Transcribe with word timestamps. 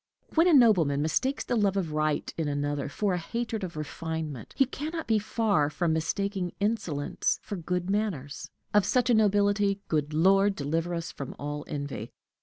When 0.33 0.47
a 0.47 0.53
nobleman 0.53 0.99
mistakes 1.03 1.43
the 1.43 1.55
love 1.55 1.77
of 1.77 1.91
right 1.93 2.33
in 2.35 2.47
another 2.47 2.89
for 2.89 3.13
a 3.13 3.19
hatred 3.19 3.63
of 3.63 3.77
refinement, 3.77 4.55
he 4.57 4.65
can 4.65 4.89
not 4.93 5.05
be 5.05 5.19
far 5.19 5.69
from 5.69 5.93
mistaking 5.93 6.53
insolence 6.59 7.37
for 7.43 7.55
good 7.55 7.87
manners. 7.87 8.49
Of 8.73 8.83
such 8.83 9.11
a 9.11 9.13
nobility, 9.13 9.79
good 9.89 10.11
Lord, 10.11 10.55
deliver 10.55 10.95
us 10.95 11.11
from 11.11 11.35
all 11.37 11.65
envy! 11.67 12.09